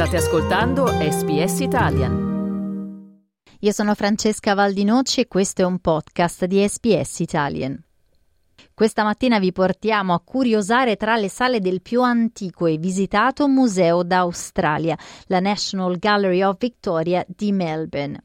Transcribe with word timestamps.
State 0.00 0.16
ascoltando 0.16 0.86
SBS 0.86 1.60
Italian. 1.60 3.18
Io 3.58 3.70
sono 3.70 3.94
Francesca 3.94 4.54
Valdinoci 4.54 5.20
e 5.20 5.28
questo 5.28 5.60
è 5.60 5.66
un 5.66 5.78
podcast 5.78 6.46
di 6.46 6.66
SBS 6.66 7.18
Italian. 7.18 7.78
Questa 8.72 9.04
mattina 9.04 9.38
vi 9.38 9.52
portiamo 9.52 10.14
a 10.14 10.20
curiosare 10.20 10.96
tra 10.96 11.16
le 11.16 11.28
sale 11.28 11.60
del 11.60 11.82
più 11.82 12.00
antico 12.00 12.64
e 12.64 12.78
visitato 12.78 13.46
museo 13.46 14.02
d'Australia, 14.02 14.96
la 15.26 15.40
National 15.40 15.98
Gallery 15.98 16.40
of 16.44 16.56
Victoria 16.58 17.22
di 17.28 17.52
Melbourne. 17.52 18.24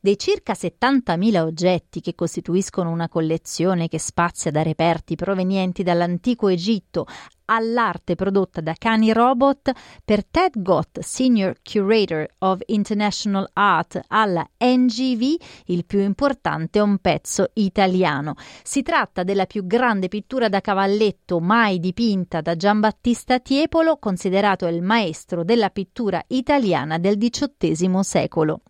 Dei 0.00 0.18
circa 0.18 0.54
70.000 0.54 1.38
oggetti 1.40 2.00
che 2.00 2.14
costituiscono 2.14 2.90
una 2.90 3.08
collezione 3.10 3.88
che 3.88 3.98
spazia 3.98 4.50
da 4.50 4.62
reperti 4.62 5.16
provenienti 5.16 5.82
dall'antico 5.82 6.48
Egitto 6.48 7.06
all'arte 7.50 8.14
prodotta 8.14 8.60
da 8.60 8.74
cani 8.78 9.12
robot, 9.12 9.72
per 10.04 10.24
Ted 10.24 10.62
Gott, 10.62 11.00
Senior 11.00 11.56
Curator 11.62 12.26
of 12.38 12.60
International 12.66 13.48
Art 13.52 14.00
alla 14.08 14.48
NGV, 14.58 15.36
il 15.66 15.84
più 15.84 16.00
importante 16.00 16.78
è 16.78 16.82
un 16.82 16.98
pezzo 16.98 17.50
italiano. 17.54 18.34
Si 18.62 18.82
tratta 18.82 19.24
della 19.24 19.46
più 19.46 19.66
grande 19.66 20.08
pittura 20.08 20.48
da 20.48 20.60
cavalletto 20.60 21.40
mai 21.40 21.80
dipinta 21.80 22.40
da 22.40 22.54
Giambattista 22.54 23.40
Tiepolo, 23.40 23.96
considerato 23.98 24.66
il 24.66 24.82
maestro 24.82 25.42
della 25.42 25.70
pittura 25.70 26.22
italiana 26.28 26.98
del 26.98 27.18
XVIII 27.18 28.02
secolo. 28.02 28.60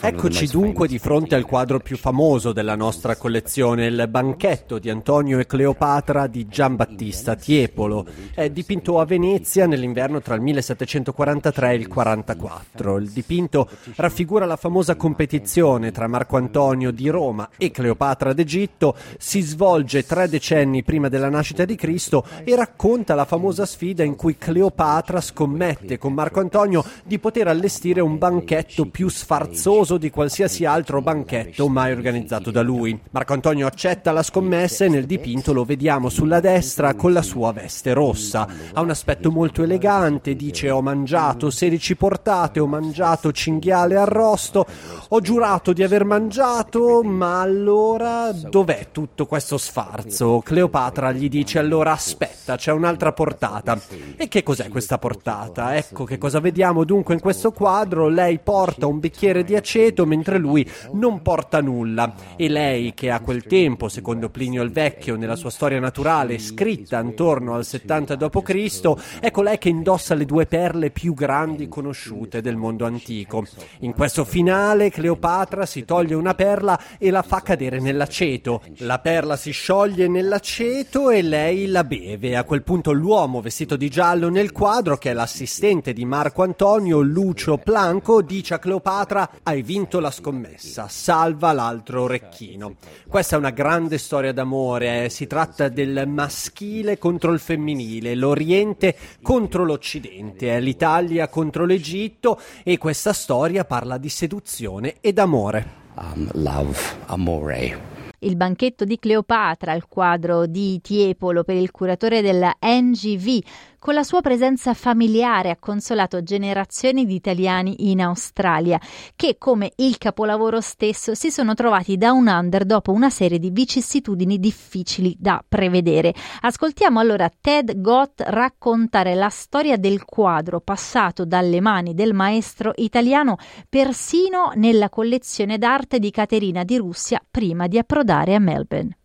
Eccoci 0.00 0.48
dunque 0.48 0.88
di 0.88 0.98
fronte 0.98 1.36
al 1.36 1.44
quadro 1.44 1.78
più 1.78 1.96
famoso 1.96 2.52
della 2.52 2.74
nostra 2.74 3.14
collezione, 3.14 3.86
il 3.86 4.06
banchetto 4.08 4.80
di 4.80 4.90
Antonio 4.90 5.38
e 5.38 5.46
Cleopatra 5.46 6.26
di 6.26 6.48
Giambattista 6.48 7.36
Tiepolo. 7.36 8.04
È 8.34 8.50
dipinto 8.50 8.98
a 8.98 9.04
Venezia 9.04 9.68
nell'inverno 9.68 10.20
tra 10.20 10.34
il 10.34 10.40
1743 10.40 11.70
e 11.70 11.74
il 11.76 11.86
44. 11.86 12.98
Il 12.98 13.10
dipinto 13.10 13.68
raffigura 13.94 14.44
la 14.44 14.56
famosa 14.56 14.96
competizione 14.96 15.92
tra 15.92 16.08
Marco 16.08 16.36
Antonio 16.36 16.90
di 16.90 17.08
Roma 17.08 17.50
e 17.56 17.70
Cleopatra 17.70 18.32
d'Egitto, 18.32 18.96
si 19.18 19.40
svolge 19.40 20.04
tre 20.04 20.28
decenni 20.28 20.82
prima 20.82 21.08
della 21.08 21.30
nascita 21.30 21.64
di 21.64 21.76
Cristo 21.76 22.26
e 22.42 22.56
racconta 22.56 23.14
la 23.14 23.24
famosa 23.24 23.66
sfida 23.66 24.02
in 24.02 24.16
cui 24.16 24.36
Cleopatra 24.36 25.20
scommette 25.20 25.96
con 25.96 26.12
Marco 26.12 26.40
Antonio 26.40 26.84
di 27.04 27.20
poter 27.20 27.46
allestire 27.46 28.00
un 28.00 28.18
banchetto 28.18 28.62
banchetto 28.64 28.86
più 28.86 29.08
sfarzoso 29.08 29.98
di 29.98 30.10
qualsiasi 30.10 30.64
altro 30.64 31.02
banchetto 31.02 31.68
mai 31.68 31.92
organizzato 31.92 32.50
da 32.50 32.62
lui. 32.62 32.98
Marco 33.10 33.34
Antonio 33.34 33.66
accetta 33.66 34.10
la 34.10 34.22
scommessa 34.22 34.86
e 34.86 34.88
nel 34.88 35.04
dipinto 35.04 35.52
lo 35.52 35.64
vediamo 35.64 36.08
sulla 36.08 36.40
destra 36.40 36.94
con 36.94 37.12
la 37.12 37.22
sua 37.22 37.52
veste 37.52 37.92
rossa. 37.92 38.48
Ha 38.72 38.80
un 38.80 38.90
aspetto 38.90 39.30
molto 39.30 39.62
elegante, 39.62 40.34
dice 40.34 40.70
ho 40.70 40.80
mangiato 40.80 41.50
16 41.50 41.96
portate, 41.96 42.60
ho 42.60 42.66
mangiato 42.66 43.32
cinghiale 43.32 43.96
arrosto, 43.96 44.66
ho 45.08 45.20
giurato 45.20 45.72
di 45.72 45.82
aver 45.82 46.04
mangiato, 46.04 47.02
ma 47.02 47.40
allora 47.40 48.32
dov'è 48.32 48.88
tutto 48.90 49.26
questo 49.26 49.58
sfarzo? 49.58 50.40
Cleopatra 50.42 51.12
gli 51.12 51.28
dice 51.28 51.58
allora 51.58 51.92
aspetta, 51.92 52.56
c'è 52.56 52.72
un'altra 52.72 53.12
portata. 53.12 53.78
E 54.16 54.28
che 54.28 54.42
cos'è 54.42 54.68
questa 54.68 54.98
portata? 54.98 55.76
Ecco 55.76 56.04
che 56.04 56.18
cosa 56.18 56.40
vediamo 56.40 56.84
dunque 56.84 57.14
in 57.14 57.20
questo 57.20 57.52
quadro, 57.52 58.08
lei 58.08 58.38
poi 58.38 58.53
porta 58.54 58.86
un 58.86 59.00
bicchiere 59.00 59.42
di 59.42 59.56
aceto 59.56 60.06
mentre 60.06 60.38
lui 60.38 60.64
non 60.92 61.22
porta 61.22 61.60
nulla. 61.60 62.14
E 62.36 62.48
lei, 62.48 62.94
che 62.94 63.10
a 63.10 63.18
quel 63.18 63.42
tempo, 63.42 63.88
secondo 63.88 64.30
Plinio 64.30 64.62
il 64.62 64.70
Vecchio, 64.70 65.16
nella 65.16 65.34
sua 65.34 65.50
storia 65.50 65.80
naturale, 65.80 66.38
scritta 66.38 67.00
intorno 67.00 67.54
al 67.54 67.64
70 67.64 68.14
d.C., 68.14 68.92
ecco 69.20 69.42
lei 69.42 69.58
che 69.58 69.70
indossa 69.70 70.14
le 70.14 70.24
due 70.24 70.46
perle 70.46 70.90
più 70.90 71.14
grandi 71.14 71.66
conosciute 71.66 72.40
del 72.40 72.54
mondo 72.54 72.86
antico. 72.86 73.44
In 73.80 73.92
questo 73.92 74.24
finale 74.24 74.88
Cleopatra 74.90 75.66
si 75.66 75.84
toglie 75.84 76.14
una 76.14 76.34
perla 76.34 76.78
e 76.96 77.10
la 77.10 77.22
fa 77.22 77.42
cadere 77.42 77.80
nell'aceto. 77.80 78.62
La 78.78 79.00
perla 79.00 79.34
si 79.34 79.50
scioglie 79.50 80.06
nell'aceto 80.06 81.10
e 81.10 81.22
lei 81.22 81.66
la 81.66 81.82
beve. 81.82 82.36
A 82.36 82.44
quel 82.44 82.62
punto 82.62 82.92
l'uomo 82.92 83.40
vestito 83.40 83.74
di 83.74 83.90
giallo 83.90 84.28
nel 84.28 84.52
quadro, 84.52 84.96
che 84.96 85.10
è 85.10 85.12
l'assistente 85.12 85.92
di 85.92 86.04
Marco 86.04 86.44
Antonio, 86.44 87.00
Lucio 87.00 87.58
Planco, 87.58 88.22
dice 88.22 88.42
dice 88.44 88.54
a 88.54 88.58
Cleopatra 88.58 89.30
hai 89.42 89.62
vinto 89.62 90.00
la 90.00 90.10
scommessa, 90.10 90.86
salva 90.86 91.52
l'altro 91.52 92.02
orecchino. 92.02 92.74
Questa 93.08 93.36
è 93.36 93.38
una 93.38 93.48
grande 93.48 93.96
storia 93.96 94.34
d'amore, 94.34 95.04
eh. 95.04 95.08
si 95.08 95.26
tratta 95.26 95.70
del 95.70 96.06
maschile 96.06 96.98
contro 96.98 97.32
il 97.32 97.38
femminile, 97.38 98.14
l'Oriente 98.14 98.94
contro 99.22 99.64
l'Occidente, 99.64 100.54
è 100.54 100.60
l'Italia 100.60 101.28
contro 101.28 101.64
l'Egitto 101.64 102.38
e 102.62 102.76
questa 102.76 103.14
storia 103.14 103.64
parla 103.64 103.96
di 103.96 104.10
seduzione 104.10 104.96
ed 105.00 105.18
amore. 105.18 105.82
Um, 105.94 106.28
love, 106.34 106.78
amore. 107.06 107.92
Il 108.24 108.36
banchetto 108.36 108.84
di 108.84 108.98
Cleopatra, 108.98 109.74
il 109.74 109.86
quadro 109.86 110.46
di 110.46 110.80
Tiepolo 110.80 111.44
per 111.44 111.56
il 111.56 111.70
curatore 111.70 112.22
della 112.22 112.56
NGV, 112.58 113.42
con 113.84 113.92
la 113.92 114.02
sua 114.02 114.22
presenza 114.22 114.72
familiare 114.72 115.50
ha 115.50 115.58
consolato 115.58 116.22
generazioni 116.22 117.04
di 117.04 117.16
italiani 117.16 117.90
in 117.90 118.00
Australia, 118.00 118.80
che 119.14 119.36
come 119.36 119.72
il 119.76 119.98
capolavoro 119.98 120.62
stesso 120.62 121.14
si 121.14 121.30
sono 121.30 121.52
trovati 121.52 121.98
da 121.98 122.10
un 122.12 122.26
under 122.26 122.64
dopo 122.64 122.92
una 122.92 123.10
serie 123.10 123.38
di 123.38 123.50
vicissitudini 123.50 124.38
difficili 124.38 125.14
da 125.18 125.44
prevedere. 125.46 126.14
Ascoltiamo 126.40 126.98
allora 126.98 127.28
Ted 127.28 127.78
Gott 127.82 128.22
raccontare 128.24 129.14
la 129.14 129.28
storia 129.28 129.76
del 129.76 130.06
quadro 130.06 130.60
passato 130.60 131.26
dalle 131.26 131.60
mani 131.60 131.92
del 131.92 132.14
maestro 132.14 132.72
italiano 132.76 133.36
persino 133.68 134.52
nella 134.54 134.88
collezione 134.88 135.58
d'arte 135.58 135.98
di 135.98 136.10
Caterina 136.10 136.64
di 136.64 136.78
Russia 136.78 137.22
prima 137.30 137.66
di 137.66 137.76
approdare 137.76 138.34
a 138.34 138.38
Melbourne. 138.38 138.96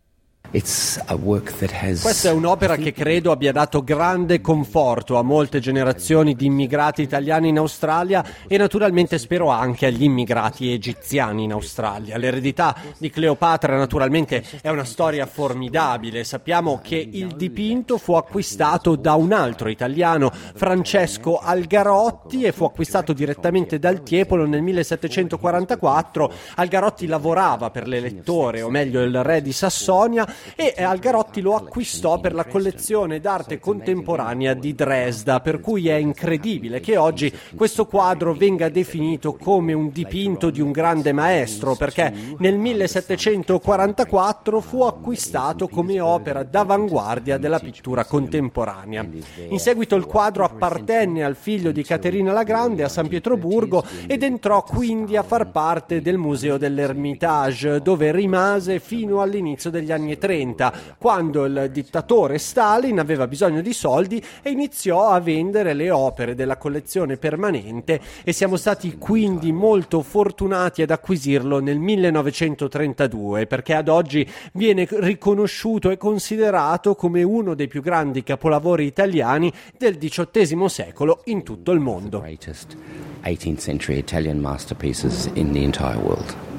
Questa 2.02 2.28
è 2.28 2.32
un'opera 2.32 2.74
che 2.74 2.92
credo 2.92 3.30
abbia 3.30 3.52
dato 3.52 3.84
grande 3.84 4.40
conforto 4.40 5.16
a 5.16 5.22
molte 5.22 5.60
generazioni 5.60 6.34
di 6.34 6.46
immigrati 6.46 7.02
italiani 7.02 7.50
in 7.50 7.58
Australia 7.58 8.24
e 8.48 8.56
naturalmente 8.56 9.16
spero 9.18 9.50
anche 9.50 9.86
agli 9.86 10.02
immigrati 10.02 10.72
egiziani 10.72 11.44
in 11.44 11.52
Australia. 11.52 12.16
L'eredità 12.16 12.74
di 12.98 13.10
Cleopatra 13.10 13.76
naturalmente 13.76 14.44
è 14.60 14.70
una 14.70 14.82
storia 14.82 15.24
formidabile. 15.24 16.24
Sappiamo 16.24 16.80
che 16.82 16.96
il 16.96 17.36
dipinto 17.36 17.96
fu 17.96 18.14
acquistato 18.14 18.96
da 18.96 19.14
un 19.14 19.32
altro 19.32 19.68
italiano, 19.68 20.32
Francesco 20.56 21.38
Algarotti, 21.38 22.42
e 22.42 22.50
fu 22.50 22.64
acquistato 22.64 23.12
direttamente 23.12 23.78
dal 23.78 24.02
Tiepolo 24.02 24.46
nel 24.46 24.62
1744. 24.62 26.32
Algarotti 26.56 27.06
lavorava 27.06 27.70
per 27.70 27.86
l'elettore, 27.86 28.62
o 28.62 28.68
meglio 28.68 29.00
il 29.02 29.22
re 29.22 29.42
di 29.42 29.52
Sassonia, 29.52 30.26
e 30.56 30.74
Algarotti 30.82 31.40
lo 31.40 31.54
acquistò 31.54 32.20
per 32.20 32.34
la 32.34 32.44
collezione 32.44 33.20
d'arte 33.20 33.58
contemporanea 33.58 34.54
di 34.54 34.74
Dresda, 34.74 35.40
per 35.40 35.60
cui 35.60 35.88
è 35.88 35.94
incredibile 35.94 36.80
che 36.80 36.96
oggi 36.96 37.32
questo 37.54 37.86
quadro 37.86 38.34
venga 38.34 38.68
definito 38.68 39.34
come 39.34 39.72
un 39.72 39.90
dipinto 39.90 40.50
di 40.50 40.60
un 40.60 40.72
grande 40.72 41.12
maestro, 41.12 41.74
perché 41.74 42.12
nel 42.38 42.56
1744 42.56 44.60
fu 44.60 44.82
acquistato 44.82 45.68
come 45.68 46.00
opera 46.00 46.42
d'avanguardia 46.42 47.38
della 47.38 47.58
pittura 47.58 48.04
contemporanea. 48.04 49.06
In 49.48 49.58
seguito 49.58 49.96
il 49.96 50.06
quadro 50.06 50.44
appartenne 50.44 51.22
al 51.22 51.36
figlio 51.36 51.72
di 51.72 51.82
Caterina 51.82 52.32
la 52.32 52.42
Grande 52.42 52.82
a 52.82 52.88
San 52.88 53.08
Pietroburgo 53.08 53.84
ed 54.06 54.22
entrò 54.22 54.62
quindi 54.62 55.16
a 55.16 55.22
far 55.22 55.50
parte 55.50 56.00
del 56.00 56.16
Museo 56.16 56.56
dell'Ermitage, 56.56 57.80
dove 57.80 58.12
rimase 58.12 58.78
fino 58.78 59.20
all'inizio 59.20 59.70
degli 59.70 59.92
anni 59.92 60.18
30 60.18 60.29
30, 60.30 60.72
quando 60.96 61.44
il 61.44 61.70
dittatore 61.72 62.38
Stalin 62.38 63.00
aveva 63.00 63.26
bisogno 63.26 63.60
di 63.60 63.72
soldi 63.72 64.22
e 64.42 64.50
iniziò 64.50 65.08
a 65.08 65.18
vendere 65.18 65.74
le 65.74 65.90
opere 65.90 66.36
della 66.36 66.56
collezione 66.56 67.16
permanente 67.16 68.00
e 68.22 68.32
siamo 68.32 68.56
stati 68.56 68.96
quindi 68.96 69.50
molto 69.50 70.02
fortunati 70.02 70.82
ad 70.82 70.92
acquisirlo 70.92 71.58
nel 71.58 71.80
1932 71.80 73.48
perché 73.48 73.74
ad 73.74 73.88
oggi 73.88 74.24
viene 74.52 74.86
riconosciuto 74.88 75.90
e 75.90 75.96
considerato 75.96 76.94
come 76.94 77.24
uno 77.24 77.54
dei 77.54 77.66
più 77.66 77.82
grandi 77.82 78.22
capolavori 78.22 78.84
italiani 78.84 79.52
del 79.76 79.98
XVIII 79.98 80.68
secolo 80.68 81.22
in 81.24 81.42
tutto 81.42 81.72
il 81.72 81.80
mondo. 81.80 82.22
18th 82.22 83.58
century 83.58 83.98
Italian 83.98 84.38
masterpieces 84.38 85.28
in 85.34 85.50
the 85.50 85.60
entire 85.60 85.96
world. 85.96 86.49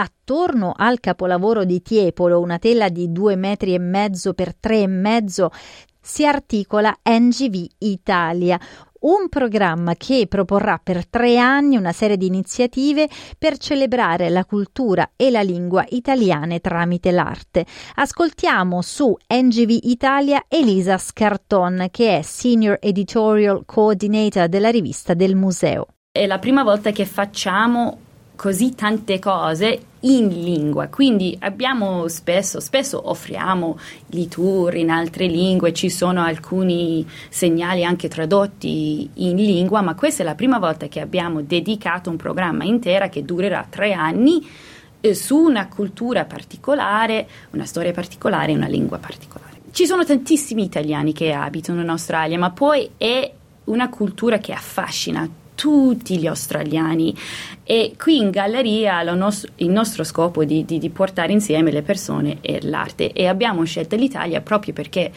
Attorno 0.00 0.74
al 0.76 1.00
capolavoro 1.00 1.64
di 1.64 1.82
Tiepolo, 1.82 2.38
una 2.38 2.58
tela 2.58 2.88
di 2.88 3.10
due 3.10 3.34
metri 3.34 3.74
e 3.74 3.80
mezzo 3.80 4.32
per 4.32 4.54
tre 4.54 4.82
e 4.82 4.86
mezzo, 4.86 5.50
si 6.00 6.24
articola 6.24 6.96
NGV 7.02 7.66
Italia, 7.78 8.60
un 9.00 9.28
programma 9.28 9.94
che 9.96 10.26
proporrà 10.28 10.80
per 10.80 11.04
tre 11.08 11.36
anni 11.38 11.76
una 11.76 11.90
serie 11.90 12.16
di 12.16 12.26
iniziative 12.26 13.08
per 13.36 13.58
celebrare 13.58 14.28
la 14.28 14.44
cultura 14.44 15.10
e 15.16 15.30
la 15.30 15.42
lingua 15.42 15.84
italiane 15.88 16.60
tramite 16.60 17.10
l'arte. 17.10 17.66
Ascoltiamo 17.96 18.80
su 18.82 19.16
NGV 19.26 19.78
Italia 19.82 20.44
Elisa 20.46 20.96
Scarton, 20.96 21.88
che 21.90 22.18
è 22.18 22.22
Senior 22.22 22.78
Editorial 22.80 23.64
Coordinator 23.66 24.46
della 24.46 24.70
rivista 24.70 25.14
del 25.14 25.34
museo. 25.34 25.88
È 26.12 26.24
la 26.24 26.38
prima 26.38 26.62
volta 26.62 26.92
che 26.92 27.04
facciamo 27.04 28.06
così 28.38 28.76
tante 28.76 29.18
cose 29.18 29.80
in 30.02 30.28
lingua, 30.28 30.86
quindi 30.86 31.36
abbiamo 31.40 32.06
spesso, 32.06 32.60
spesso 32.60 33.10
offriamo 33.10 33.76
i 34.10 34.28
tour 34.28 34.76
in 34.76 34.90
altre 34.90 35.26
lingue, 35.26 35.72
ci 35.72 35.90
sono 35.90 36.22
alcuni 36.22 37.04
segnali 37.28 37.84
anche 37.84 38.06
tradotti 38.06 39.10
in 39.12 39.34
lingua, 39.34 39.80
ma 39.80 39.96
questa 39.96 40.22
è 40.22 40.24
la 40.24 40.36
prima 40.36 40.60
volta 40.60 40.86
che 40.86 41.00
abbiamo 41.00 41.42
dedicato 41.42 42.10
un 42.10 42.16
programma 42.16 42.62
intero 42.62 43.08
che 43.08 43.24
durerà 43.24 43.66
tre 43.68 43.92
anni 43.92 44.48
eh, 45.00 45.14
su 45.16 45.36
una 45.36 45.66
cultura 45.66 46.24
particolare, 46.24 47.26
una 47.50 47.64
storia 47.64 47.90
particolare 47.90 48.52
una 48.52 48.68
lingua 48.68 48.98
particolare. 48.98 49.56
Ci 49.72 49.84
sono 49.84 50.04
tantissimi 50.04 50.62
italiani 50.62 51.12
che 51.12 51.32
abitano 51.32 51.80
in 51.80 51.88
Australia, 51.88 52.38
ma 52.38 52.52
poi 52.52 52.88
è 52.96 53.32
una 53.64 53.88
cultura 53.88 54.38
che 54.38 54.52
affascina 54.52 55.28
tutti 55.58 56.18
gli 56.18 56.28
australiani 56.28 57.12
e 57.64 57.94
qui 57.98 58.18
in 58.18 58.30
galleria 58.30 59.02
nostro, 59.14 59.50
il 59.56 59.70
nostro 59.70 60.04
scopo 60.04 60.42
è 60.42 60.46
di, 60.46 60.64
di, 60.64 60.78
di, 60.78 60.88
portare 60.88 61.32
insieme 61.32 61.72
le 61.72 61.82
persone 61.82 62.38
e 62.40 62.60
l'arte 62.62 63.10
e 63.10 63.26
abbiamo 63.26 63.64
scelto 63.64 63.96
l'Italia 63.96 64.40
proprio 64.40 64.72
perché 64.72 65.10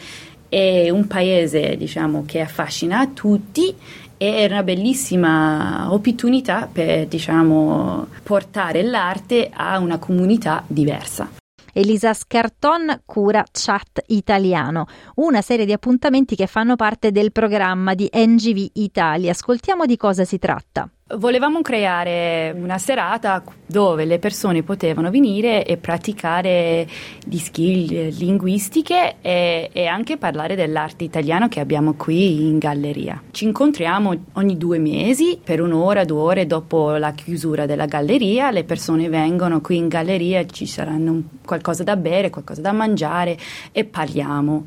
è 0.48 0.90
un 0.90 1.06
paese 1.06 1.76
diciamo, 1.76 2.24
che 2.26 2.40
affascina 2.40 3.06
tutti 3.14 3.72
è 4.16 4.46
una 4.46 4.64
bellissima 4.64 5.92
opportunità 5.92 6.68
per 6.70 7.06
diciamo, 7.06 8.08
portare 8.24 8.82
l'arte 8.82 9.48
a 9.52 9.78
una 9.78 9.98
comunità 9.98 10.64
diversa. 10.66 11.41
Elisa 11.72 12.12
Scarton 12.12 13.02
cura 13.06 13.44
Chat 13.50 14.02
Italiano, 14.08 14.86
una 15.16 15.40
serie 15.40 15.64
di 15.64 15.72
appuntamenti 15.72 16.36
che 16.36 16.46
fanno 16.46 16.76
parte 16.76 17.10
del 17.10 17.32
programma 17.32 17.94
di 17.94 18.10
NGV 18.12 18.70
Italia. 18.74 19.30
Ascoltiamo 19.30 19.86
di 19.86 19.96
cosa 19.96 20.24
si 20.24 20.38
tratta. 20.38 20.88
Volevamo 21.14 21.60
creare 21.60 22.54
una 22.56 22.78
serata 22.78 23.42
dove 23.66 24.06
le 24.06 24.18
persone 24.18 24.62
potevano 24.62 25.10
venire 25.10 25.62
e 25.66 25.76
praticare 25.76 26.88
di 27.26 27.36
skill 27.38 28.08
linguistiche 28.16 29.16
e, 29.20 29.68
e, 29.72 29.86
anche 29.86 30.16
parlare 30.16 30.54
dell'arte 30.54 31.04
italiana 31.04 31.48
che 31.48 31.60
abbiamo 31.60 31.92
qui 31.94 32.48
in 32.48 32.56
galleria. 32.56 33.22
Ci 33.30 33.44
incontriamo 33.44 34.14
ogni 34.32 34.56
due 34.56 34.78
mesi 34.78 35.38
per 35.42 35.60
un'ora, 35.60 36.04
due 36.04 36.20
ore 36.20 36.46
dopo 36.46 36.92
la 36.92 37.12
chiusura 37.12 37.66
della 37.66 37.86
galleria. 37.86 38.50
Le 38.50 38.64
persone 38.64 39.10
vengono 39.10 39.60
qui 39.60 39.76
in 39.76 39.88
galleria, 39.88 40.46
ci 40.46 40.64
saranno 40.64 41.22
qualcosa 41.44 41.82
da 41.82 41.96
bere, 41.96 42.30
qualcosa 42.30 42.62
da 42.62 42.72
mangiare 42.72 43.36
e 43.70 43.84
parliamo 43.84 44.66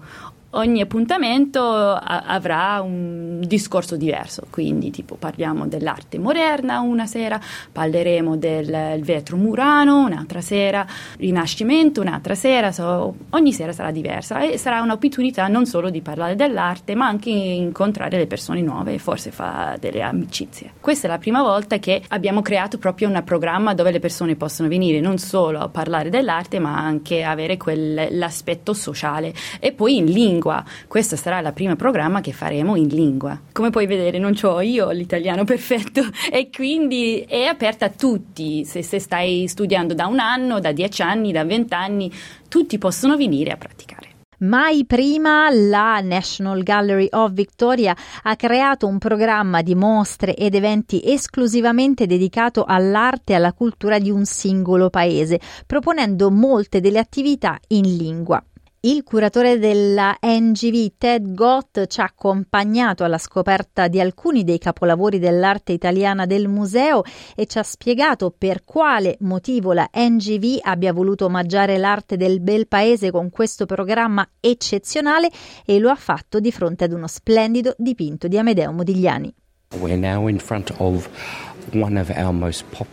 ogni 0.55 0.81
appuntamento 0.81 1.61
a- 1.61 2.23
avrà 2.25 2.81
un 2.81 3.41
discorso 3.45 3.95
diverso, 3.95 4.43
quindi 4.49 4.91
tipo 4.91 5.15
parliamo 5.15 5.67
dell'arte 5.67 6.17
moderna 6.17 6.79
una 6.79 7.05
sera, 7.05 7.39
parleremo 7.71 8.37
del 8.37 9.01
vetro 9.03 9.37
murano 9.37 10.03
un'altra 10.05 10.41
sera, 10.41 10.85
rinascimento 11.17 12.01
un'altra 12.01 12.35
sera, 12.35 12.71
so, 12.71 13.15
ogni 13.31 13.53
sera 13.53 13.71
sarà 13.71 13.91
diversa 13.91 14.41
e 14.41 14.57
sarà 14.57 14.81
un'opportunità 14.81 15.47
non 15.47 15.65
solo 15.65 15.89
di 15.89 16.01
parlare 16.01 16.35
dell'arte 16.35 16.95
ma 16.95 17.07
anche 17.07 17.29
incontrare 17.29 18.17
le 18.17 18.27
persone 18.27 18.61
nuove 18.61 18.93
e 18.93 18.97
forse 18.97 19.31
fare 19.31 19.77
delle 19.79 20.01
amicizie. 20.01 20.71
Questa 20.79 21.07
è 21.07 21.09
la 21.09 21.17
prima 21.17 21.41
volta 21.41 21.77
che 21.77 22.01
abbiamo 22.09 22.41
creato 22.41 22.77
proprio 22.77 23.09
un 23.09 23.21
programma 23.25 23.73
dove 23.73 23.91
le 23.91 23.99
persone 23.99 24.35
possono 24.35 24.69
venire 24.69 24.99
non 24.99 25.17
solo 25.17 25.59
a 25.59 25.69
parlare 25.69 26.09
dell'arte 26.09 26.59
ma 26.59 26.77
anche 26.77 27.23
avere 27.23 27.57
quell'aspetto 27.57 28.73
sociale 28.73 29.33
e 29.59 29.71
poi 29.71 29.97
in 29.97 30.05
lingua 30.05 30.44
lingua. 30.45 30.63
Questo 30.87 31.15
sarà 31.15 31.39
il 31.39 31.51
primo 31.53 31.75
programma 31.75 32.21
che 32.21 32.31
faremo 32.31 32.75
in 32.75 32.87
lingua. 32.87 33.39
Come 33.51 33.71
puoi 33.71 33.87
vedere 33.87 34.19
non 34.19 34.35
ho 34.39 34.61
io 34.61 34.91
l'italiano 34.91 35.43
perfetto 35.45 36.01
e 36.31 36.49
quindi 36.53 37.25
è 37.27 37.45
aperta 37.45 37.85
a 37.85 37.89
tutti. 37.89 38.63
Se, 38.65 38.83
se 38.83 38.99
stai 38.99 39.47
studiando 39.47 39.93
da 39.93 40.05
un 40.05 40.19
anno, 40.19 40.59
da 40.59 40.71
dieci 40.71 41.01
anni, 41.01 41.31
da 41.31 41.43
vent'anni, 41.43 42.11
tutti 42.47 42.77
possono 42.77 43.17
venire 43.17 43.51
a 43.51 43.57
praticare. 43.57 44.13
Mai 44.37 44.85
prima 44.85 45.49
la 45.49 46.01
National 46.01 46.61
Gallery 46.61 47.07
of 47.11 47.31
Victoria 47.31 47.95
ha 48.23 48.35
creato 48.35 48.85
un 48.85 48.97
programma 48.97 49.61
di 49.61 49.75
mostre 49.75 50.35
ed 50.35 50.55
eventi 50.55 51.01
esclusivamente 51.01 52.05
dedicato 52.05 52.65
all'arte 52.67 53.31
e 53.31 53.35
alla 53.37 53.53
cultura 53.53 53.97
di 53.97 54.11
un 54.11 54.25
singolo 54.25 54.89
paese, 54.89 55.39
proponendo 55.65 56.29
molte 56.31 56.81
delle 56.81 56.99
attività 56.99 57.57
in 57.69 57.95
lingua. 57.95 58.43
Il 58.85 59.01
curatore 59.01 59.57
della 59.57 60.15
NGV, 60.21 60.91
Ted 60.99 61.33
Gott, 61.33 61.87
ci 61.87 62.01
ha 62.01 62.03
accompagnato 62.03 63.03
alla 63.03 63.17
scoperta 63.17 63.87
di 63.87 63.99
alcuni 63.99 64.43
dei 64.43 64.59
capolavori 64.59 65.17
dell'arte 65.17 65.71
italiana 65.71 66.27
del 66.27 66.47
museo 66.47 67.01
e 67.35 67.47
ci 67.47 67.57
ha 67.57 67.63
spiegato 67.63 68.31
per 68.37 68.63
quale 68.63 69.17
motivo 69.21 69.73
la 69.73 69.89
NGV 69.91 70.59
abbia 70.61 70.93
voluto 70.93 71.25
omaggiare 71.25 71.79
l'arte 71.79 72.15
del 72.15 72.41
bel 72.41 72.67
paese 72.67 73.09
con 73.09 73.31
questo 73.31 73.65
programma 73.65 74.29
eccezionale 74.39 75.31
e 75.65 75.79
lo 75.79 75.89
ha 75.89 75.95
fatto 75.95 76.39
di 76.39 76.51
fronte 76.51 76.83
ad 76.83 76.91
uno 76.91 77.07
splendido 77.07 77.73
dipinto 77.79 78.27
di 78.27 78.37
Amedeo 78.37 78.71
Modigliani. 78.71 79.33
We're 79.73 79.97
now 79.97 80.27
in 80.27 80.39
front 80.39 80.71
of 80.79 81.09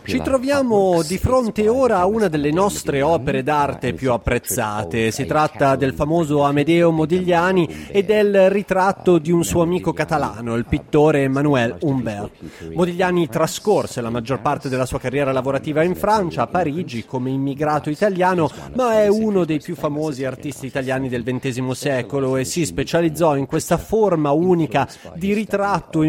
ci 0.04 0.20
troviamo 0.22 1.02
di 1.02 1.18
fronte 1.18 1.68
ora 1.68 1.98
a 1.98 2.06
una 2.06 2.28
delle 2.28 2.50
nostre 2.50 3.02
opere 3.02 3.42
d'arte 3.42 3.92
più 3.92 4.10
apprezzate. 4.10 5.10
Si 5.10 5.26
tratta 5.26 5.76
del 5.76 5.92
famoso 5.92 6.42
Amedeo 6.42 6.90
Modigliani 6.90 7.86
e 7.88 8.02
del 8.02 8.50
ritratto 8.50 9.18
di 9.18 9.30
un 9.30 9.44
suo 9.44 9.62
amico 9.62 9.92
catalano, 9.92 10.54
il 10.54 10.64
pittore 10.64 11.22
Emmanuel 11.22 11.76
Humbert. 11.82 12.32
Modigliani 12.74 13.28
trascorse 13.28 14.00
la 14.00 14.10
maggior 14.10 14.40
parte 14.40 14.68
della 14.68 14.86
sua 14.86 14.98
carriera 14.98 15.32
lavorativa 15.32 15.82
in 15.82 15.94
Francia, 15.94 16.42
a 16.42 16.46
Parigi, 16.46 17.04
come 17.04 17.30
immigrato 17.30 17.90
italiano, 17.90 18.50
ma 18.74 19.00
è 19.00 19.06
uno 19.06 19.44
dei 19.44 19.60
più 19.60 19.76
famosi 19.76 20.24
artisti 20.24 20.66
italiani 20.66 21.08
del 21.08 21.22
XX 21.24 21.70
secolo 21.70 22.36
e 22.36 22.44
si 22.44 22.64
specializzò 22.64 23.36
in 23.36 23.46
questa 23.46 23.76
forma 23.76 24.30
unica 24.30 24.88
di 25.14 25.34
ritratto 25.34 26.02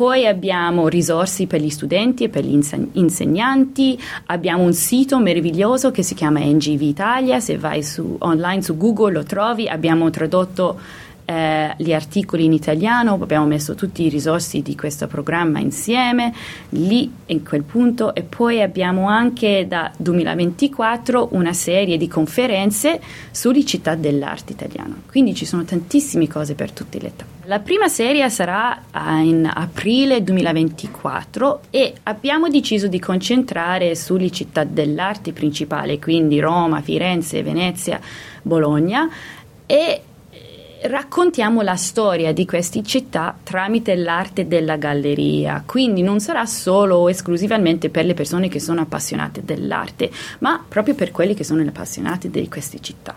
Poi 0.00 0.26
abbiamo 0.26 0.88
risorse 0.88 1.46
per 1.46 1.60
gli 1.60 1.68
studenti 1.68 2.24
e 2.24 2.30
per 2.30 2.42
gli 2.42 2.58
insegnanti, 2.92 4.00
abbiamo 4.28 4.62
un 4.62 4.72
sito 4.72 5.18
meraviglioso 5.18 5.90
che 5.90 6.02
si 6.02 6.14
chiama 6.14 6.40
NGV 6.40 6.80
Italia, 6.80 7.38
se 7.38 7.58
vai 7.58 7.82
su, 7.82 8.16
online 8.20 8.62
su 8.62 8.78
Google 8.78 9.12
lo 9.12 9.24
trovi, 9.24 9.68
abbiamo 9.68 10.08
tradotto 10.08 10.80
eh, 11.26 11.74
gli 11.76 11.92
articoli 11.92 12.46
in 12.46 12.54
italiano, 12.54 13.18
abbiamo 13.20 13.44
messo 13.44 13.74
tutti 13.74 14.02
i 14.04 14.08
risorsi 14.08 14.62
di 14.62 14.74
questo 14.74 15.06
programma 15.06 15.58
insieme 15.58 16.32
lì 16.70 17.12
in 17.26 17.44
quel 17.44 17.64
punto. 17.64 18.14
E 18.14 18.22
poi 18.22 18.62
abbiamo 18.62 19.06
anche 19.06 19.66
da 19.68 19.92
2024 19.98 21.28
una 21.32 21.52
serie 21.52 21.98
di 21.98 22.08
conferenze 22.08 23.02
sulle 23.30 23.66
città 23.66 23.96
dell'arte 23.96 24.52
italiano. 24.54 25.02
Quindi 25.06 25.34
ci 25.34 25.44
sono 25.44 25.62
tantissime 25.64 26.26
cose 26.26 26.54
per 26.54 26.72
tutte 26.72 26.98
le 26.98 27.08
età. 27.08 27.39
La 27.50 27.58
prima 27.58 27.88
serie 27.88 28.30
sarà 28.30 28.80
eh, 28.94 29.24
in 29.24 29.50
aprile 29.52 30.22
2024 30.22 31.62
e 31.70 31.94
abbiamo 32.04 32.48
deciso 32.48 32.86
di 32.86 33.00
concentrare 33.00 33.96
sulle 33.96 34.30
città 34.30 34.62
dell'arte 34.62 35.32
principali, 35.32 35.98
quindi 35.98 36.38
Roma, 36.38 36.80
Firenze, 36.80 37.42
Venezia, 37.42 37.98
Bologna 38.42 39.10
e 39.66 40.02
raccontiamo 40.82 41.60
la 41.60 41.76
storia 41.76 42.32
di 42.32 42.46
queste 42.46 42.82
città 42.82 43.36
tramite 43.42 43.94
l'arte 43.96 44.46
della 44.46 44.76
galleria, 44.76 45.62
quindi 45.66 46.02
non 46.02 46.20
sarà 46.20 46.46
solo 46.46 46.96
o 46.96 47.10
esclusivamente 47.10 47.90
per 47.90 48.04
le 48.04 48.14
persone 48.14 48.48
che 48.48 48.60
sono 48.60 48.80
appassionate 48.80 49.42
dell'arte, 49.44 50.10
ma 50.38 50.64
proprio 50.66 50.94
per 50.94 51.10
quelli 51.10 51.34
che 51.34 51.44
sono 51.44 51.62
appassionati 51.62 52.30
di 52.30 52.48
queste 52.48 52.80
città. 52.80 53.14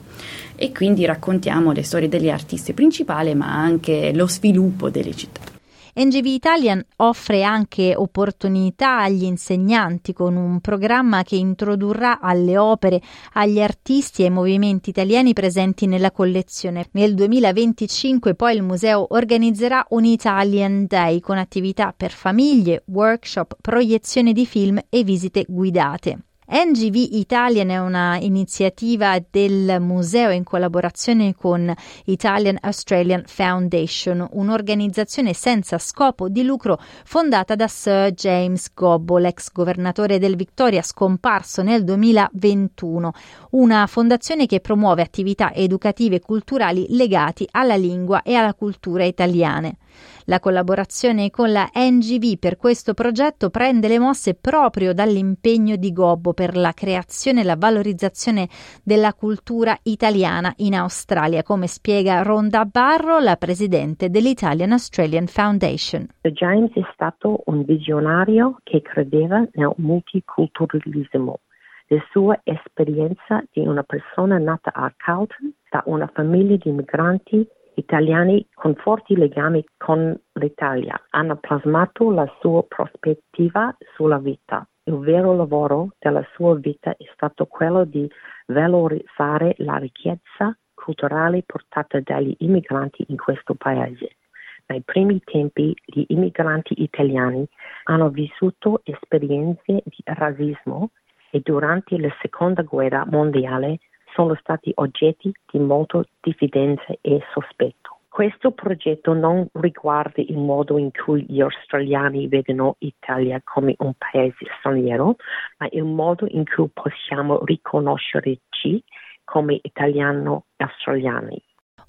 E 0.55 0.71
quindi 0.71 1.05
raccontiamo 1.05 1.71
le 1.71 1.83
storie 1.83 2.09
degli 2.09 2.29
artisti 2.29 2.73
principali, 2.73 3.33
ma 3.33 3.53
anche 3.53 4.11
lo 4.13 4.27
sviluppo 4.27 4.89
delle 4.89 5.15
città. 5.15 5.52
NGV 5.95 6.25
Italian 6.25 6.83
offre 6.97 7.43
anche 7.43 7.93
opportunità 7.95 9.01
agli 9.01 9.25
insegnanti 9.25 10.11
con 10.11 10.35
un 10.35 10.59
programma 10.59 11.21
che 11.21 11.35
introdurrà 11.35 12.19
alle 12.19 12.57
opere, 12.57 12.99
agli 13.33 13.61
artisti 13.61 14.23
e 14.23 14.25
ai 14.25 14.31
movimenti 14.31 14.89
italiani 14.89 15.33
presenti 15.33 15.85
nella 15.85 16.11
collezione. 16.11 16.87
Nel 16.93 17.13
2025 17.13 18.33
poi 18.33 18.55
il 18.55 18.63
museo 18.63 19.05
organizzerà 19.13 19.85
un 19.89 20.05
Italian 20.05 20.87
Day 20.87 21.19
con 21.19 21.37
attività 21.37 21.93
per 21.95 22.09
famiglie, 22.09 22.81
workshop, 22.87 23.57
proiezione 23.61 24.33
di 24.33 24.47
film 24.47 24.79
e 24.89 25.03
visite 25.03 25.45
guidate. 25.47 26.17
NGV 26.45 26.95
Italian 27.11 27.69
è 27.69 27.79
una 27.79 28.17
iniziativa 28.19 29.17
del 29.29 29.77
museo 29.79 30.29
in 30.29 30.43
collaborazione 30.43 31.33
con 31.35 31.73
Italian 32.05 32.57
Australian 32.61 33.23
Foundation, 33.25 34.27
un'organizzazione 34.31 35.33
senza 35.33 35.77
scopo 35.77 36.27
di 36.27 36.43
lucro 36.43 36.79
fondata 37.05 37.55
da 37.55 37.67
Sir 37.67 38.11
James 38.11 38.73
Gobbo, 38.73 39.17
l'ex 39.17 39.51
governatore 39.51 40.19
del 40.19 40.35
Victoria 40.35 40.81
scomparso 40.81 41.61
nel 41.61 41.85
2021, 41.85 43.13
una 43.51 43.87
fondazione 43.87 44.45
che 44.45 44.59
promuove 44.59 45.01
attività 45.01 45.53
educative 45.53 46.17
e 46.17 46.21
culturali 46.21 46.87
legati 46.89 47.47
alla 47.51 47.75
lingua 47.75 48.21
e 48.21 48.35
alla 48.35 48.53
cultura 48.53 49.05
italiane. 49.05 49.77
La 50.25 50.39
collaborazione 50.39 51.29
con 51.29 51.51
la 51.51 51.69
NGV 51.73 52.37
per 52.39 52.55
questo 52.55 52.93
progetto 52.93 53.49
prende 53.49 53.89
le 53.89 53.99
mosse 53.99 54.35
proprio 54.35 54.93
dall'impegno 54.93 55.75
di 55.75 55.91
Gobbo 55.91 56.33
per 56.33 56.55
la 56.55 56.71
creazione 56.71 57.41
e 57.41 57.43
la 57.43 57.57
valorizzazione 57.57 58.47
della 58.83 59.13
cultura 59.13 59.77
italiana 59.83 60.53
in 60.57 60.75
Australia, 60.75 61.43
come 61.43 61.67
spiega 61.67 62.21
Ronda 62.21 62.63
Barro, 62.63 63.19
la 63.19 63.35
presidente 63.35 64.09
dell'Italian 64.09 64.71
Australian 64.71 65.27
Foundation. 65.27 66.07
James 66.21 66.71
è 66.73 66.87
stato 66.93 67.41
un 67.47 67.65
visionario 67.65 68.59
che 68.63 68.81
credeva 68.81 69.45
nel 69.51 69.73
multiculturalismo. 69.75 71.39
La 71.87 72.01
sua 72.11 72.39
esperienza 72.43 73.43
di 73.51 73.59
una 73.67 73.83
persona 73.83 74.37
nata 74.37 74.71
a 74.73 74.91
Carlton 74.95 75.53
da 75.69 75.83
una 75.85 76.09
famiglia 76.13 76.55
di 76.55 76.71
migranti 76.71 77.45
italiani 77.75 78.45
con 78.53 78.75
forti 78.75 79.15
legami 79.15 79.63
con 79.77 80.17
l'Italia 80.33 80.99
hanno 81.11 81.37
plasmato 81.37 82.11
la 82.11 82.31
sua 82.39 82.63
prospettiva 82.63 83.75
sulla 83.95 84.17
vita. 84.17 84.67
Il 84.85 84.97
vero 84.97 85.35
lavoro 85.35 85.91
della 85.97 86.25
sua 86.33 86.55
vita 86.55 86.91
è 86.91 87.05
stato 87.13 87.45
quello 87.45 87.85
di 87.85 88.09
valorizzare 88.47 89.55
la 89.59 89.77
ricchezza 89.77 90.55
culturale 90.73 91.43
portata 91.45 91.99
dagli 92.01 92.35
immigranti 92.39 93.05
in 93.07 93.17
questo 93.17 93.53
paese. 93.55 94.17
Nei 94.65 94.81
primi 94.81 95.21
tempi 95.23 95.73
gli 95.85 96.03
immigranti 96.07 96.81
italiani 96.81 97.45
hanno 97.83 98.09
vissuto 98.09 98.81
esperienze 98.83 99.83
di 99.85 100.01
razzismo 100.03 100.91
e 101.31 101.39
durante 101.41 101.97
la 101.99 102.13
seconda 102.21 102.61
guerra 102.61 103.05
mondiale 103.05 103.79
sono 104.13 104.35
stati 104.35 104.71
oggetti 104.75 105.31
di 105.51 105.59
molta 105.59 106.01
diffidenza 106.21 106.85
e 107.01 107.21
sospetto. 107.33 107.97
Questo 108.07 108.51
progetto 108.51 109.13
non 109.13 109.47
riguarda 109.53 110.21
il 110.21 110.37
modo 110.37 110.77
in 110.77 110.91
cui 110.91 111.25
gli 111.27 111.41
australiani 111.41 112.27
vedono 112.27 112.75
l'Italia 112.77 113.41
come 113.43 113.73
un 113.79 113.93
paese 113.97 114.45
straniero, 114.59 115.15
ma 115.57 115.67
il 115.71 115.83
modo 115.83 116.27
in 116.29 116.43
cui 116.45 116.69
possiamo 116.71 117.43
riconoscerci 117.43 118.83
come 119.23 119.59
italiano-australiani. 119.59 121.41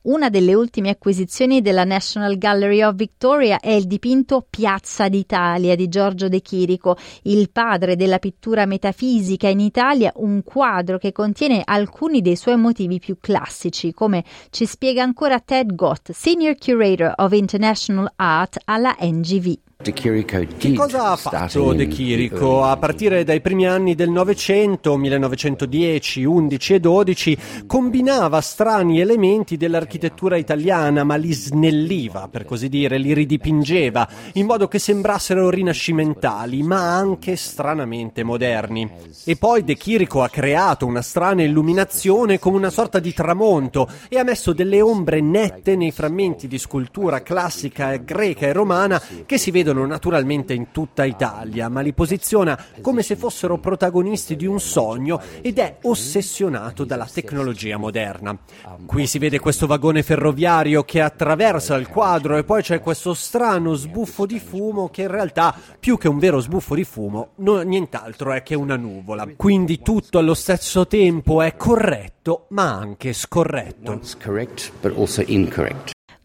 Una 0.05 0.29
delle 0.29 0.53
ultime 0.53 0.91
acquisizioni 0.91 1.63
della 1.63 1.85
National 1.85 2.37
Gallery 2.37 2.83
of 2.83 2.95
Victoria 2.95 3.59
è 3.59 3.71
il 3.71 3.87
dipinto 3.87 4.47
Piazza 4.51 5.09
d'Italia 5.09 5.75
di 5.77 5.89
Giorgio 5.89 6.29
De 6.29 6.43
Chirico, 6.43 6.99
il 7.23 7.51
padre 7.51 7.97
della 7.97 8.19
pittura 8.19 8.67
metafisica 8.67 9.49
in 9.49 9.61
Italia, 9.61 10.13
un 10.17 10.43
quadro 10.43 10.99
che 10.99 11.11
contiene 11.11 11.63
alcuni 11.65 12.21
dei 12.21 12.37
suoi 12.37 12.59
motivi 12.59 12.99
più 12.99 13.17
classici, 13.19 13.95
come 13.95 14.23
ci 14.51 14.67
spiega 14.67 15.03
ancora 15.03 15.41
Ted 15.41 15.75
Gott, 15.75 16.11
Senior 16.11 16.55
Curator 16.59 17.15
of 17.17 17.33
International 17.33 18.13
Art 18.17 18.59
alla 18.67 18.95
NGV. 19.01 19.74
Che 19.93 20.73
cosa 20.73 21.11
ha 21.11 21.17
fatto 21.17 21.75
De 21.75 21.87
Chirico? 21.87 22.65
A 22.65 22.77
partire 22.79 23.23
dai 23.23 23.43
primi 23.43 23.67
anni 23.67 23.95
del 23.95 24.09
Novecento, 24.09 24.97
1910, 24.97 26.25
11 26.25 26.75
e 26.75 26.81
12, 26.81 27.39
combinava 27.67 28.41
strani 28.41 29.01
elementi 29.01 29.59
dell'architettura 29.59 30.37
italiana, 30.37 31.05
ma 31.05 31.17
li 31.17 31.35
snelliva, 31.35 32.29
per 32.29 32.47
così 32.47 32.71
dire, 32.71 32.97
li 32.97 33.13
ridipingeva, 33.13 34.09
in 34.35 34.47
modo 34.47 34.69
che 34.69 34.79
sembrassero 34.79 35.51
rinascimentali, 35.51 36.63
ma 36.63 36.97
anche 36.97 37.37
stranamente 37.37 38.23
moderni. 38.23 38.91
E 39.25 39.37
poi 39.37 39.65
De 39.65 39.77
Chirico 39.77 40.23
ha 40.23 40.31
creato 40.31 40.87
una 40.87 41.03
strana 41.03 41.43
illuminazione 41.43 42.39
come 42.39 42.57
una 42.57 42.71
sorta 42.71 43.01
di 43.01 43.13
tramonto 43.13 43.87
e 44.09 44.19
ha 44.19 44.25
messo 44.25 44.55
delle 44.55 44.81
ombre 44.81 45.21
nette 45.21 45.77
nei 45.77 45.91
frammenti 45.91 46.49
di 46.49 46.59
scultura 46.59 47.23
classica 47.23 47.97
greca 47.97 48.47
e 48.47 48.53
romana 48.53 49.01
che 49.27 49.37
si 49.37 49.51
vedono 49.51 49.74
vedono 49.75 49.87
naturalmente 49.87 50.55
in 50.55 50.71
tutta 50.71 51.05
Italia, 51.05 51.69
ma 51.69 51.81
li 51.81 51.93
posiziona 51.93 52.59
come 52.81 53.03
se 53.03 53.17
fossero 53.17 53.59
protagonisti 53.59 54.37
di 54.37 54.47
un 54.47 54.61
sogno 54.61 55.21
ed 55.43 55.59
è 55.59 55.79
ossessionato 55.83 56.85
dalla 56.85 57.09
tecnologia 57.13 57.77
moderna. 57.77 58.39
Qui 58.87 59.07
si 59.07 59.19
vede 59.19 59.41
questo 59.41 59.67
vagone 59.67 60.03
ferroviario 60.03 60.85
che 60.85 61.01
attraversa 61.01 61.75
il 61.75 61.89
quadro 61.89 62.37
e 62.37 62.45
poi 62.45 62.63
c'è 62.63 62.81
questo 62.81 63.13
strano 63.15 63.75
sbuffo 63.75 64.25
di 64.25 64.39
fumo 64.39 64.89
che 64.89 65.03
in 65.03 65.11
realtà 65.11 65.55
più 65.79 65.99
che 65.99 66.09
un 66.09 66.19
vero 66.19 66.39
sbuffo 66.41 66.75
di 66.75 66.85
fumo, 66.85 67.33
no, 67.37 67.61
nient'altro 67.61 68.33
è 68.33 68.43
che 68.43 68.55
una 68.55 68.77
nuvola. 68.77 69.27
Quindi 69.37 69.81
tutto 69.83 70.19
allo 70.19 70.35
stesso 70.35 70.87
tempo 70.87 71.43
è 71.43 71.57
corretto 71.57 72.47
ma 72.51 72.73
anche 72.73 73.13
scorretto. 73.13 73.93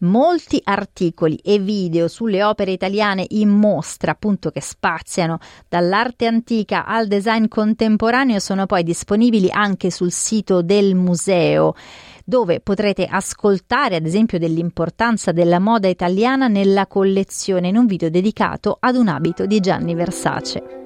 Molti 0.02 0.58
articoli 0.64 1.36
e 1.44 1.58
video 1.58 2.08
sulle 2.08 2.42
opere 2.42 2.70
italiane 2.70 3.26
in 3.28 3.50
mostra, 3.50 4.12
appunto 4.12 4.50
che 4.50 4.62
spaziano 4.62 5.38
dall'arte 5.68 6.24
antica 6.24 6.86
al 6.86 7.06
design 7.06 7.48
contemporaneo, 7.48 8.38
sono 8.38 8.64
poi 8.64 8.82
disponibili 8.82 9.50
anche 9.50 9.90
sul 9.90 10.10
sito 10.10 10.62
del 10.62 10.94
museo 10.94 11.74
dove 12.24 12.60
potrete 12.60 13.04
ascoltare 13.04 13.96
ad 13.96 14.06
esempio 14.06 14.38
dell'importanza 14.38 15.32
della 15.32 15.58
moda 15.58 15.88
italiana 15.88 16.48
nella 16.48 16.86
collezione 16.86 17.68
in 17.68 17.76
un 17.76 17.84
video 17.84 18.08
dedicato 18.08 18.78
ad 18.80 18.96
un 18.96 19.08
abito 19.08 19.44
di 19.44 19.60
Gianni 19.60 19.94
Versace. 19.94 20.79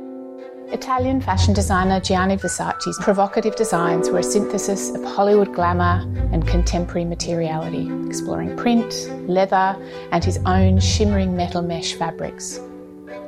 Italian 0.75 1.21
fashion 1.21 1.55
designer 1.55 2.01
Gianni 2.01 2.37
Versace's 2.37 2.99
provocative 3.01 3.55
designs 3.55 4.11
were 4.11 4.19
a 4.19 4.25
synthesis 4.25 4.91
of 4.91 5.05
Hollywood 5.05 5.55
glamour 5.55 6.03
and 6.33 6.45
contemporary 6.49 7.05
materiality, 7.05 7.89
exploring 8.09 8.57
print, 8.57 9.09
leather, 9.29 9.77
and 10.11 10.25
his 10.25 10.41
own 10.47 10.81
shimmering 10.81 11.37
metal 11.37 11.63
mesh 11.63 11.95
fabrics. 11.95 12.59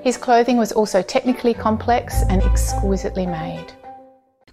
His 0.02 0.16
clothing 0.16 0.56
was 0.56 0.72
also 0.72 1.02
technically 1.02 1.54
complex 1.54 2.24
and 2.28 2.42
exquisitely 2.42 3.26
made. 3.26 3.72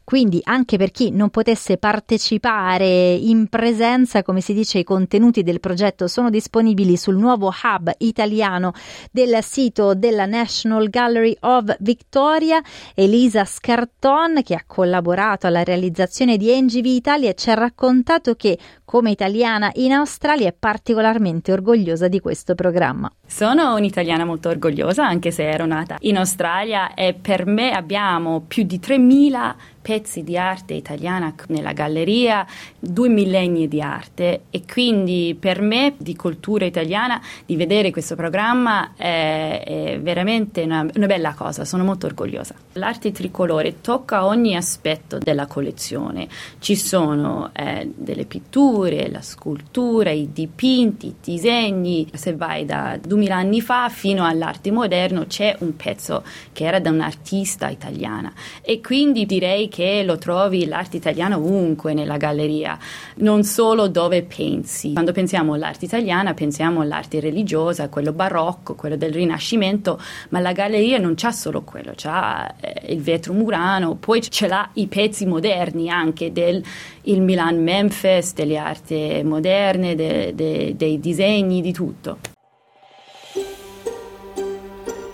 Quindi 0.03 0.41
anche 0.43 0.77
per 0.77 0.91
chi 0.91 1.11
non 1.11 1.29
potesse 1.29 1.77
partecipare 1.77 3.13
in 3.13 3.47
presenza, 3.47 4.21
come 4.21 4.41
si 4.41 4.53
dice, 4.53 4.79
i 4.79 4.83
contenuti 4.83 5.43
del 5.43 5.59
progetto 5.59 6.07
sono 6.07 6.29
disponibili 6.29 6.97
sul 6.97 7.15
nuovo 7.15 7.47
hub 7.63 7.91
italiano 7.99 8.73
del 9.11 9.37
sito 9.41 9.93
della 9.93 10.25
National 10.25 10.89
Gallery 10.89 11.35
of 11.41 11.75
Victoria. 11.79 12.61
Elisa 12.93 13.45
Scarton, 13.45 14.41
che 14.43 14.55
ha 14.55 14.63
collaborato 14.67 15.47
alla 15.47 15.63
realizzazione 15.63 16.37
di 16.37 16.61
NGV 16.61 16.85
Italia, 16.85 17.33
ci 17.33 17.49
ha 17.49 17.53
raccontato 17.53 18.35
che 18.35 18.57
come 18.83 19.09
italiana 19.09 19.71
in 19.75 19.91
Australia 19.93 20.47
è 20.47 20.53
particolarmente 20.53 21.51
orgogliosa 21.51 22.07
di 22.07 22.19
questo 22.19 22.53
programma. 22.53 23.11
Sono 23.25 23.73
un'italiana 23.75 24.25
molto 24.25 24.49
orgogliosa, 24.49 25.05
anche 25.05 25.31
se 25.31 25.49
ero 25.49 25.65
nata 25.65 25.97
in 26.01 26.17
Australia 26.17 26.93
e 26.93 27.13
per 27.13 27.45
me 27.45 27.71
abbiamo 27.71 28.43
più 28.45 28.63
di 28.63 28.79
3.000 28.79 29.55
pezzi 29.83 30.23
di 30.23 30.37
arte 30.37 30.73
italiana 30.73 31.35
nella 31.47 31.73
galleria, 31.73 32.47
due 32.79 33.09
millenni 33.09 33.67
di 33.67 33.81
arte. 33.81 34.43
E 34.49 34.63
quindi 34.65 35.35
per 35.37 35.61
me 35.61 35.93
di 35.97 36.15
cultura 36.15 36.65
italiana 36.65 37.21
di 37.45 37.57
vedere 37.57 37.91
questo 37.91 38.15
programma 38.15 38.93
è, 38.95 39.63
è 39.63 39.99
veramente 40.01 40.63
una, 40.63 40.87
una, 40.95 41.05
bella 41.05 41.33
cosa, 41.33 41.65
sono 41.65 41.83
molto 41.83 42.05
orgogliosa. 42.05 42.55
L'arte 42.73 43.11
tricolore 43.11 43.81
tocca 43.81 44.25
ogni 44.25 44.55
aspetto 44.55 45.17
della 45.17 45.47
collezione, 45.47 46.29
ci 46.59 46.77
sono 46.77 47.51
eh, 47.53 47.91
delle 47.93 48.25
pitture, 48.25 49.11
la 49.11 49.21
scultura, 49.21 50.11
i 50.11 50.29
dipinti, 50.31 51.07
i 51.07 51.15
disegni, 51.21 52.09
se 52.13 52.33
vai 52.35 52.65
da 52.65 52.97
2000 53.01 53.35
anni 53.35 53.59
fa 53.59 53.89
fino 53.89 54.25
all'arte 54.25 54.71
moderno 54.71 55.25
c'è 55.27 55.57
un 55.59 55.75
pezzo 55.75 56.23
che 56.53 56.63
era 56.63 56.79
da 56.79 56.89
un'artista 56.89 57.67
italiana. 57.67 58.31
E 58.61 58.79
quindi 58.79 59.25
direi 59.25 59.67
che 59.73 60.03
lo 60.03 60.19
trovi 60.19 60.67
l'arte 60.67 60.97
italiana 60.97 61.35
ovunque 61.35 61.95
nella 61.95 62.17
galleria, 62.17 62.77
non 63.15 63.43
solo 63.43 63.87
dove 63.87 64.21
pensi. 64.21 64.93
Quando 64.93 65.11
pensiamo 65.11 65.55
all'arte 65.55 65.85
italiana 65.85 66.35
pensiamo 66.35 66.81
all'arte 66.81 67.19
religiosa, 67.19 67.89
quello 67.89 68.13
barocco, 68.13 68.75
quello 68.75 68.95
del 68.97 69.11
Rinascimento, 69.11 69.99
ma 70.29 70.39
la 70.41 70.51
galleria 70.51 70.99
non 70.99 71.15
c'ha 71.15 71.31
solo 71.31 71.63
quello, 71.63 71.93
c'ha 71.95 72.53
eh, 72.59 72.93
il 72.93 73.01
vetro 73.01 73.33
murano, 73.33 73.95
poi 73.95 74.21
ce 74.21 74.47
l'ha 74.47 74.69
i 74.73 74.85
pezzi 74.85 75.25
moderni 75.25 75.89
anche 75.89 76.31
del 76.31 76.63
Milan 77.05 77.63
Memphis, 77.63 78.35
delle 78.35 78.57
arti 78.57 79.21
moderne, 79.23 79.95
de, 79.95 80.35
de, 80.35 80.75
dei 80.77 80.99
disegni, 80.99 81.61
di 81.61 81.73
tutto. 81.73 82.32